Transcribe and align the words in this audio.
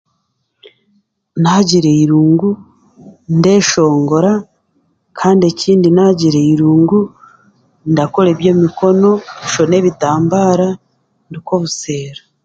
Naagira 1.41 1.89
eirungu, 1.93 2.49
ndeeshongora, 3.37 4.31
kandi 5.19 5.43
ekindi 5.51 5.87
naagira 5.91 6.39
eirungu, 6.43 6.99
ndakora 7.91 8.27
eby'emikono, 8.33 9.11
nshone 9.45 9.73
ebitambaara, 9.79 10.67
nduke 11.27 11.51
obuseero. 11.57 12.21